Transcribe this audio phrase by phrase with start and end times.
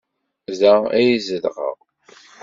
[0.59, 1.77] Da ay zedɣeɣ.